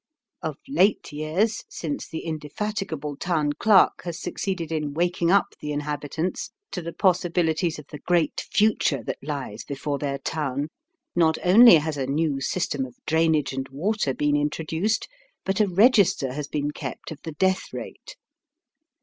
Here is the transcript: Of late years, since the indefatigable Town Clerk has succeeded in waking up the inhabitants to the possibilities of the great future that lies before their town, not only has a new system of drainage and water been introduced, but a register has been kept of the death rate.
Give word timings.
Of 0.41 0.57
late 0.67 1.11
years, 1.13 1.63
since 1.69 2.07
the 2.07 2.25
indefatigable 2.25 3.17
Town 3.17 3.53
Clerk 3.53 4.01
has 4.03 4.19
succeeded 4.19 4.71
in 4.71 4.95
waking 4.95 5.29
up 5.29 5.53
the 5.61 5.71
inhabitants 5.71 6.49
to 6.71 6.81
the 6.81 6.91
possibilities 6.91 7.77
of 7.77 7.85
the 7.91 7.99
great 7.99 8.41
future 8.51 9.03
that 9.03 9.19
lies 9.21 9.63
before 9.63 9.99
their 9.99 10.17
town, 10.17 10.69
not 11.15 11.37
only 11.45 11.75
has 11.75 11.97
a 11.97 12.07
new 12.07 12.41
system 12.41 12.83
of 12.83 12.95
drainage 13.05 13.53
and 13.53 13.69
water 13.69 14.15
been 14.15 14.35
introduced, 14.35 15.07
but 15.45 15.59
a 15.61 15.67
register 15.67 16.33
has 16.33 16.47
been 16.47 16.71
kept 16.71 17.11
of 17.11 17.19
the 17.21 17.33
death 17.33 17.71
rate. 17.71 18.15